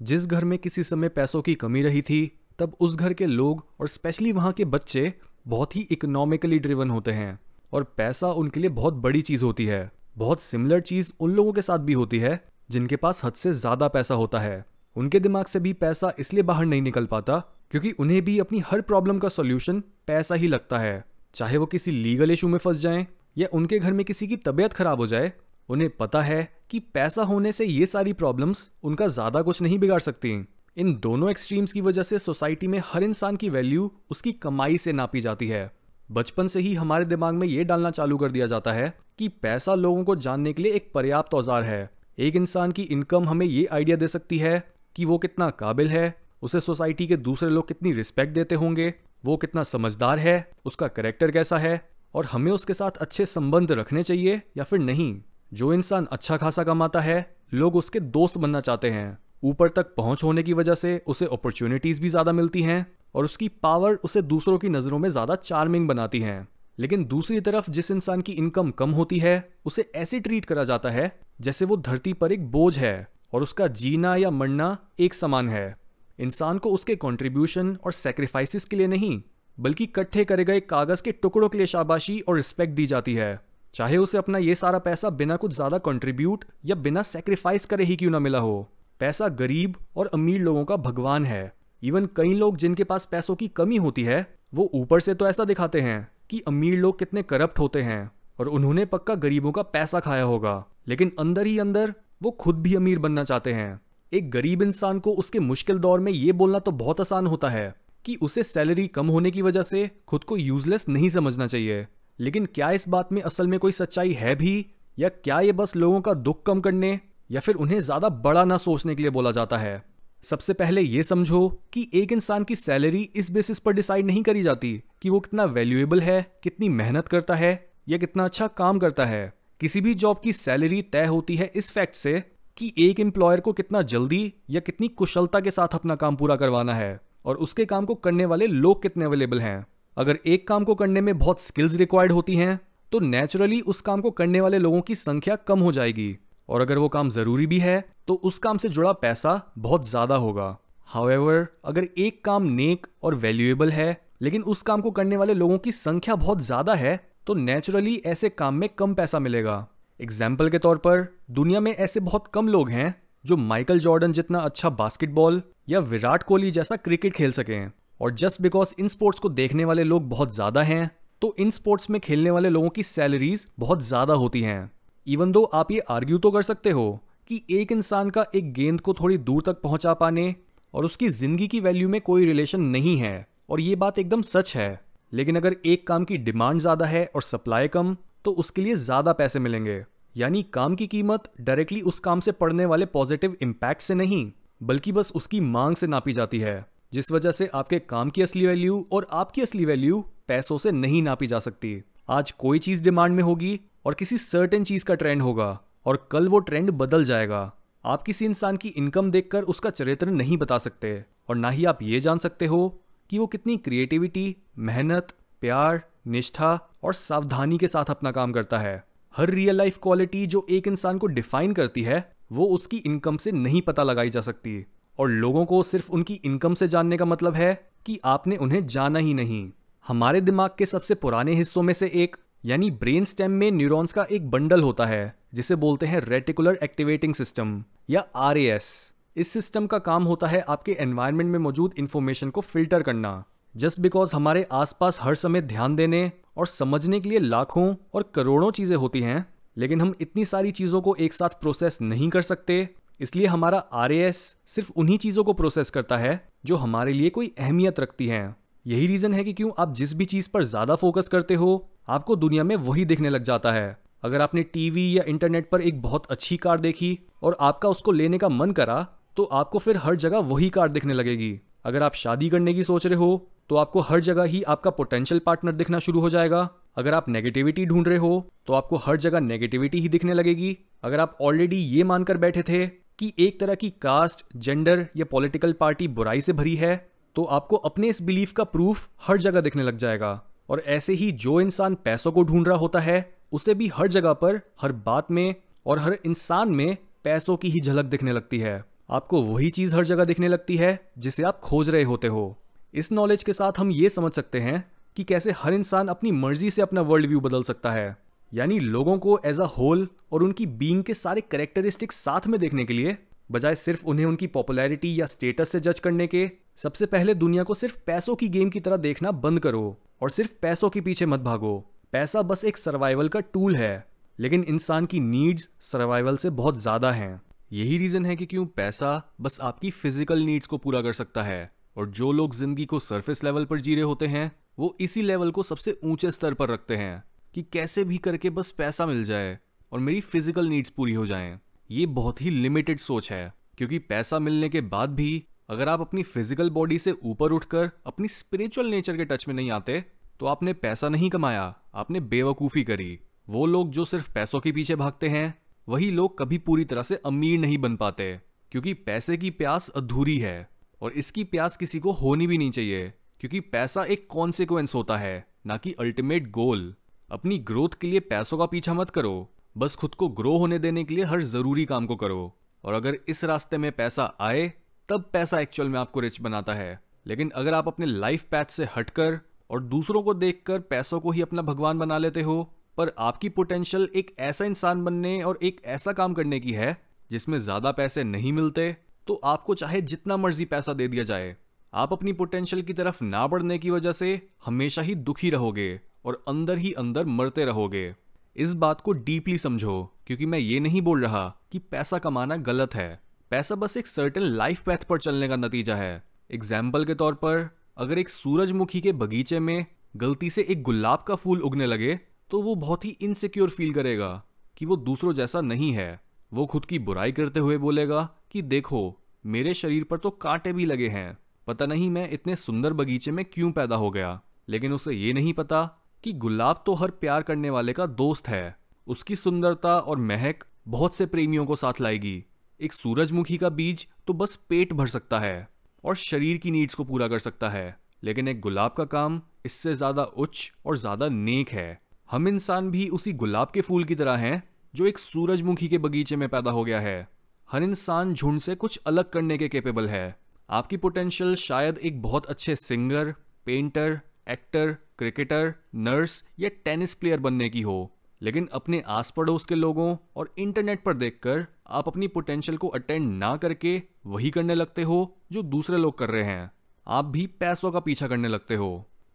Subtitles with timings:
[0.00, 3.64] जिस घर में किसी समय पैसों की कमी रही थी, तब उस घर के लोग
[3.80, 5.12] और स्पेशली वहाँ के बच्चे
[5.48, 7.38] बहुत ही इकोनॉमिकली ड्रिवन होते हैं
[7.72, 11.62] और पैसा उनके लिए बहुत बड़ी चीज़ होती है। बहुत सिमिलर चीज़ उन लोगों के
[11.62, 12.40] साथ भी होती है,
[12.70, 14.64] जिनके पास हद से ज़्यादा पैसा होता है।
[14.96, 17.38] उनके दिमाग से भी पैसा इसलिए बाहर नहीं निकल पाता
[17.70, 21.04] क्योंकि उन्हें भी अपनी हर प्रॉब्लम का सॉल्यूशन पैसा ही लगता है।
[21.34, 23.06] चाहे वो किसी लीगल इशू में फंस जाएँ
[23.38, 25.32] या उनके घर में किसी की तबीयत खराब हो जाए
[25.70, 30.00] उन्हें पता है कि पैसा होने से ये सारी प्रॉब्लम्स उनका ज़्यादा कुछ नहीं बिगाड़
[30.00, 30.30] सकती।
[30.76, 34.92] इन दोनों एक्सट्रीम्स की वजह से सोसाइटी में हर इंसान की वैल्यू उसकी कमाई से
[34.92, 35.70] नापी जाती है।
[36.08, 39.74] बचपन से ही हमारे दिमाग में ये डालना चालू कर दिया जाता है कि पैसा
[39.74, 43.64] लोगों को जानने के लिए एक पर्याप्त औज़ार है। एक इंसान की इनकम हमें ये
[43.66, 44.62] आइडिया दे सकती है
[44.96, 48.92] कि वो कितना काबिल है, उसे सोसाइटी के दूसरे लोग कितनी रिस्पेक्ट देते होंगे,
[49.24, 51.80] वो कितना समझदार है, उसका करेक्टर कैसा है,
[52.14, 55.20] और हमें उसके साथ अच्छे संबंध रखने चाहिए या फिर नहीं।
[55.52, 60.22] जो इंसान अच्छा खासा कमाता है, लोग उसके दोस्त बनना चाहते हैं। ऊपर तक पहुँच
[60.24, 64.58] होने की वजह से उसे अपॉर्चुनिटीज़ भी ज़्यादा मिलती हैं और उसकी पावर उसे दूसरों
[64.58, 66.46] की नज़रों में ज़्यादा चार्मिंग बनाती हैं।
[66.78, 70.90] लेकिन दूसरी तरफ़ जिस इंसान की इनकम कम होती है, उसे ऐसे ट्रीट करा जाता
[70.90, 75.48] है, जैसे वो धरती पर एक बोझ है और उसका जीना या मरना एक समान
[75.48, 75.76] है।
[76.18, 79.22] इंसान को उसके कंट्रीब्यूशन और सेक्रीफाइसेस के लिए नहीं,
[79.58, 83.38] बल्कि इकट्ठे करे गए कागज़ के टुकड़ों के लिए शाबाशी और रिस्पेक्ट दी जाती है।
[83.74, 87.96] चाहे उसे अपना ये सारा पैसा बिना कुछ ज़्यादा कंट्रीब्यूट या बिना सेक्रीफाइस करे ही
[87.96, 88.68] क्यों ना मिला हो।
[89.00, 93.48] पैसा गरीब और अमीर लोगों का भगवान है। इवन कई लोग जिनके पास पैसों की
[93.48, 97.58] कमी होती है, वो ऊपर से तो ऐसा दिखाते हैं कि अमीर लोग कितने करप्ट
[97.58, 102.30] होते हैं और उन्होंने पक्का गरीबों का पैसा खाया होगा। लेकिन अंदर ही अंदर वो
[102.30, 103.80] खुद भी अमीर बनना चाहते हैं।
[104.12, 107.74] एक गरीब इंसान को उसके मुश्किल दौर में ये बोलना तो बहुत आसान होता है
[108.04, 111.86] कि उसे सैलरी कम होने की वजह से खुद को यूजलेस नहीं समझना चाहिए।
[112.20, 114.66] लेकिन क्या इस बात में असल में कोई सच्चाई है भी?
[114.98, 116.98] या क्या ये बस लोगों का दुख कम करने,
[117.30, 119.82] या फिर उन्हें ज़्यादा बड़ा ना सोचने के लिए बोला जाता है?
[120.24, 124.42] सबसे पहले ये समझो कि एक इंसान की सैलरी इस बेसिस पर डिसाइड नहीं करी
[124.42, 129.04] जाती कि वो कितना वैल्यूएबल है, कितनी मेहनत करता है, या कितना अच्छा काम करता
[129.04, 132.18] है। किसी भी जॉब की सैलरी तय होती है इस फैक्ट से
[132.56, 136.74] कि एक एम्प्लॉयर को कितना जल्दी या कितनी कुशलता के साथ अपना काम पूरा करवाना
[136.74, 139.66] है, और उसके काम को करने वाले लोग कितने अवेलेबल हैं।
[139.96, 142.58] अगर एक काम को करने में बहुत स्किल्स रिक्वायर्ड होती हैं
[142.92, 146.16] तो नेचुरली उस काम को करने वाले लोगों की संख्या कम हो जाएगी।
[146.48, 150.16] और अगर वो काम ज़रूरी भी है तो उस काम से जुड़ा पैसा बहुत ज़्यादा
[150.16, 150.56] होगा।
[150.88, 155.58] हाउएवर अगर एक काम नेक और वैल्यूएबल है, लेकिन उस काम को करने वाले लोगों
[155.58, 159.66] की संख्या बहुत ज़्यादा है तो नेचुरली ऐसे काम में कम पैसा मिलेगा।
[160.00, 164.40] एग्ज़ाम्पल के तौर पर, दुनिया में ऐसे बहुत कम लोग हैं, जो माइकल जॉर्डन जितना
[164.40, 169.28] अच्छा बास्केटबॉल या विराट कोहली जैसा क्रिकेट खेल सकें। और जस्ट बिकॉज़ इन स्पोर्ट्स को
[169.30, 170.90] देखने वाले लोग बहुत ज़्यादा हैं
[171.22, 174.70] तो इन स्पोर्ट्स में खेलने वाले लोगों की सैलरीज बहुत ज़्यादा होती हैं।
[175.06, 177.00] इवन दो आप ये आर्ग्यू तो कर सकते हो
[177.30, 180.34] कि एक इंसान का एक गेंद को थोड़ी दूर तक पहुँचा पाने
[180.74, 184.54] और उसकी ज़िंदगी की वैल्यू में कोई रिलेशन नहीं है, और ये बात एकदम सच
[184.56, 184.80] है।
[185.12, 189.12] लेकिन अगर एक काम की डिमांड ज़्यादा है और सप्लाई कम तो उसके लिए ज़्यादा
[189.12, 189.82] पैसे मिलेंगे।
[190.14, 194.30] यानी काम की कीमत डायरेक्टली उस काम से पड़ने वाले पॉजिटिव इम्पैक्ट से नहीं,
[194.62, 198.46] बल्कि बस उसकी मांग से नापी जाती है। जिस वजह से आपके काम की असली
[198.46, 203.16] वैल्यू और आपकी असली वैल्यू पैसों से नहीं नापी जा सकती। आज कोई चीज़ डिमांड
[203.16, 207.52] में होगी और किसी सर्टेन चीज़ का ट्रेंड होगा और कल वो ट्रेंड बदल जाएगा।
[207.84, 211.82] आप किसी इंसान की इनकम देखकर उसका चरित्र नहीं बता सकते और ना ही आप
[211.82, 217.84] ये जान सकते हो कि वो कितनी क्रिएटिविटी मेहनत, प्यार, निष्ठा और सावधानी के साथ
[217.84, 218.84] अपना काम करता है।
[219.16, 223.32] हर रियल लाइफ क्वालिटी जो एक इंसान को डिफाइन करती है, वो उसकी इनकम से
[223.32, 224.66] नहीं पता लगाई जा सकती।
[225.00, 227.52] और लोगों को सिर्फ़ उनकी इनकम से जानने का मतलब है
[227.86, 229.50] कि आपने उन्हें जाना ही नहीं।
[229.86, 234.06] हमारे दिमाग के सबसे पुराने हिस्सों में से एक, यानी ब्रेन स्टेम में न्यूरॉन्स का
[234.10, 239.78] एक बंडल होता है, जिसे बोलते हैं रेटिकुलर एक्टिवेटिंग सिस्टम, या आरएएस। इस सिस्टम का
[239.78, 243.24] काम होता है आपके एनवायरमेंट में मौजूद इंफॉर्मेशन को फ़िल्टर करना।
[243.54, 248.50] जस्ट बिकॉज़ हमारे आसपास हर समय ध्यान देने और समझने के लिए लाखों और करोड़ों
[248.50, 252.68] चीज़ें होती हैं, लेकिन हम इतनी सारी चीज़ों को एक साथ प्रोसेस नहीं कर सकते
[253.00, 254.16] इसलिए हमारा आरएएस
[254.48, 258.36] सिर्फ़ उन्हीं चीज़ों को प्रोसेस करता है जो हमारे लिए कोई अहमियत रखती हैं।
[258.66, 262.16] यही रीज़न है कि क्यों आप जिस भी चीज़ पर ज़्यादा फोकस करते हो, आपको
[262.16, 266.06] दुनिया में वही दिखने लग जाता है। अगर आपने टीवी या इंटरनेट पर एक बहुत
[266.10, 268.86] अच्छी कार देखी और आपका उसको लेने का मन करा
[269.16, 272.86] तो आपको फिर हर जगह वही कार दिखने लगेगी। अगर आप शादी करने की सोच
[272.86, 276.94] रहे हो तो आपको हर जगह ही आपका पोटेंशियल पार्टनर दिखना शुरू हो जाएगा। अगर
[276.94, 281.16] आप नेगेटिविटी ढूंढ रहे हो तो आपको हर जगह नेगेटिविटी ही दिखने लगेगी। अगर आप
[281.20, 282.64] ऑलरेडी ये मानकर बैठे थे
[283.00, 287.56] कि एक तरह की कास्ट जेंडर या पॉलिटिकल पार्टी बुराई से भरी है तो आपको
[287.56, 291.74] अपने इस बिलीफ का प्रूफ हर जगह दिखने लग जाएगा। और ऐसे ही जो इंसान
[291.74, 295.34] पैसों को ढूंढ रहा होता है, उसे भी हर जगह पर, हर बात में
[295.66, 299.84] और हर इंसान में पैसों की ही झलक दिखने लगती है। आपको वही चीज़ हर
[299.84, 302.36] जगह दिखने लगती है, जिसे आप खोज रहे होते हो।
[302.74, 304.64] इस नॉलेज के साथ हम ये समझ सकते हैं
[304.96, 307.96] कि कैसे हर इंसान अपनी मर्ज़ी से अपना वर्ल्ड व्यू बदल सकता है।
[308.32, 312.64] यानी लोगों को एज अ होल और उनकी बींग के सारे करेक्टरिस्टिक्स साथ में देखने
[312.64, 312.96] के लिए,
[313.30, 317.54] बजाय सिर्फ़ उन्हें उनकी पॉपुलैरिटी या स्टेटस से जज करने के, सबसे पहले दुनिया को
[317.54, 321.20] सिर्फ़ पैसों की गेम की तरह देखना बंद करो और सिर्फ़ पैसों के पीछे मत
[321.20, 321.58] भागो।
[321.92, 323.86] पैसा बस एक सर्वाइवल का टूल है,
[324.18, 327.20] लेकिन इंसान की नीड्स सर्वाइवल से बहुत ज़्यादा हैं।
[327.52, 331.50] यही रीज़न है कि क्यों पैसा बस आपकी फ़िज़िकल नीड्स को पूरा कर सकता है
[331.76, 335.30] और जो लोग ज़िंदगी को सरफेस लेवल पर जी रहे होते हैं, वो इसी लेवल
[335.30, 337.02] को सबसे ऊँचे स्तर पर रखते हैं।
[337.34, 339.38] कि कैसे भी करके बस पैसा मिल जाए
[339.72, 341.38] और मेरी फ़िज़िकल नीड्स पूरी हो जाएँ।
[341.70, 346.02] ये बहुत ही लिमिटेड सोच है क्योंकि पैसा मिलने के बाद भी अगर आप अपनी
[346.02, 349.84] फ़िज़िकल बॉडी से ऊपर उठकर अपनी स्पिरिचुअल नेचर के टच में नहीं आते
[350.20, 352.98] तो आपने पैसा नहीं कमाया, आपने बेवकूफ़ी करी
[353.28, 355.34] वो लोग जो सिर्फ़ पैसों के पीछे भागते हैं,
[355.68, 358.18] वही लोग कभी पूरी तरह से अमीर नहीं बन पाते,
[358.52, 360.48] क्योंकि पैसे की प्यास अधूरी है
[360.80, 365.26] और इसकी प्यास किसी को होनी भी नहीं चाहिए, क्योंकि पैसा एक कॉन्सिक्वेंस होता है,
[365.46, 366.74] ना कि अल्टीमेट गोल
[367.10, 370.84] अपनी ग्रोथ के लिए पैसों का पीछा मत करो। बस खुद को ग्रो होने देने
[370.84, 374.46] के लिए हर ज़रूरी काम को करो। और अगर इस रास्ते में पैसा आए,
[374.88, 378.68] तब पैसा एक्चुअल में आपको रिच बनाता है। लेकिन अगर आप अपने लाइफ पैथ से
[378.76, 379.18] हटकर
[379.50, 382.42] और दूसरों को देखकर पैसों को ही अपना भगवान बना लेते हो,
[382.78, 386.76] पर आपकी पोटेंशियल एक ऐसा इंसान बनने और एक ऐसा काम करने की है,
[387.10, 388.74] जिसमें ज़्यादा पैसे नहीं मिलते
[389.08, 391.36] तो आपको चाहे जितना मर्ज़ी पैसा दे दिया जाए,
[391.72, 396.22] आप अपनी पोटेंशियल की तरफ़ ना बढ़ने की वजह से हमेशा ही दुखी रहोगे। और
[396.28, 397.94] अंदर ही अंदर मरते रहोगे।
[398.36, 402.74] इस बात को डीपली समझो, क्योंकि मैं ये नहीं बोल रहा कि पैसा कमाना गलत
[402.74, 403.00] है।
[403.30, 407.48] पैसा बस एक सर्टेन लाइफ पैथ पर चलने का नतीजा है। एग्ज़ाम्पल के तौर पर,
[407.76, 409.66] अगर एक सूरजमुखी के बगीचे में
[409.96, 411.98] गलती से एक गुलाब का फूल उगने लगे
[412.30, 414.10] तो वो बहुत ही इनसिक्योर फील करेगा
[414.56, 416.00] कि वो दूसरों जैसा नहीं है।
[416.32, 420.64] वो खुद की बुराई करते हुए बोलेगा कि देखो, मेरे शरीर पर तो कांटे भी
[420.64, 424.94] लगे हैं। पता नहीं मैं इतने सुंदर बगीचे में क्यों पैदा हो गया, लेकिन उसे
[424.94, 425.62] ये नहीं पता
[426.04, 428.56] कि गुलाब तो हर प्यार करने वाले का दोस्त है।
[428.86, 432.22] उसकी सुंदरता और महक बहुत से प्रेमियों को साथ लाएगी।
[432.60, 435.48] एक सूरजमुखी का बीज तो बस पेट भर सकता है
[435.84, 439.74] और शरीर की नीड्स को पूरा कर सकता है। लेकिन एक गुलाब का काम इससे
[439.74, 444.16] ज़्यादा उच्च और ज़्यादा नेक है। हम इंसान भी उसी गुलाब के फूल की तरह
[444.16, 444.42] हैं,
[444.74, 447.08] जो एक सूरजमुखी के बगीचे में पैदा हो गया है।
[447.48, 450.16] हर इंसान झुंड से कुछ अलग करने के केपेबल है।
[450.48, 453.14] आपकी पोटेंशियल शायद एक बहुत अच्छे singer
[453.46, 454.00] painter
[454.30, 459.96] actor cricketer nurse या टेनिस प्लेयर बनने की हो। लेकिन अपने आस पड़ोस के लोगों
[460.16, 464.98] और इंटरनेट पर देखकर आप अपनी पोटेंशियल को अटेंड ना करके वही करने लगते हो
[465.32, 466.50] जो दूसरे लोग कर रहे हैं।
[466.86, 468.70] आप भी पैसों का पीछा करने लगते हो।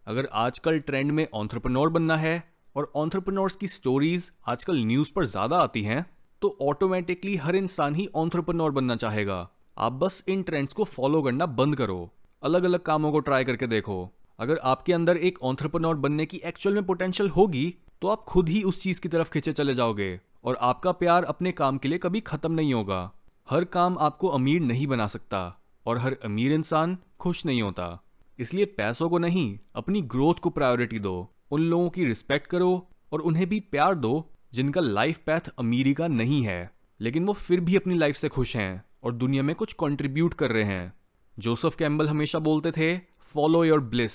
[0.06, 2.42] अगर आजकल ट्रेंड में ऑन्ट्रप्रनोर बनना है
[2.76, 6.04] और ऑन्ट्रप्रनोर्स की स्टोरीज आजकल न्यूज़ पर ज़्यादा आती हैं
[6.42, 11.46] तो ऑटोमेटिकली हर इंसान ही ऑन्ट्रप्रनोर बनना चाहेगा। आप बस इन ट्रेंड्स को फॉलो करना
[11.54, 11.98] बंद करो।
[12.42, 13.96] अलग अलग कामों को ट्राई करके देखो।
[14.38, 18.62] अगर आपके अंदर एक ऑन्ट्रप्रनोर बनने की एक्चुअल में पोटेंशियल होगी तो आप खुद ही
[18.62, 22.20] उस चीज़ की तरफ़ खींचे चले जाओगे और आपका प्यार अपने काम के लिए कभी
[22.20, 23.10] खत्म नहीं होगा।
[23.48, 25.40] हर काम आपको अमीर नहीं बना सकता
[25.86, 28.02] और हर अमीर इंसान खुश नहीं होता।
[28.38, 33.20] इसलिए पैसों को नहीं, अपनी ग्रोथ को प्रायोरिटी दो। उन लोगों की रिस्पेक्ट करो और
[33.20, 37.76] उन्हें भी प्यार दो जिनका लाइफ पैथ अमीरी का नहीं है, लेकिन वो फिर भी
[37.76, 40.92] अपनी लाइफ से खुश हैं और दुनिया में कुछ कंट्रीब्यूट कर रहे हैं।
[41.36, 44.12] जोसेफ कैम्बल हमेशा बोलते थे फॉलो योर ब्लिस,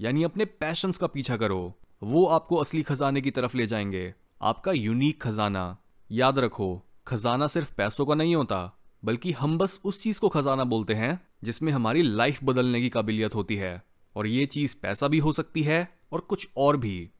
[0.00, 4.72] यानी अपने पैशंस का पीछा करो। वो आपको असली खजाने की तरफ़ ले जाएँगे। आपका
[4.72, 5.78] यूनिक खजाना।
[6.10, 10.64] याद रखो, खजाना सिर्फ़ पैसों का नहीं होता, बल्कि हम बस उस चीज़ को खजाना
[10.64, 13.82] बोलते हैं, जिसमें हमारी लाइफ बदलने की काबिलियत होती है।
[14.16, 17.10] और ये चीज़ पैसा भी हो सकती है और कुछ और भी।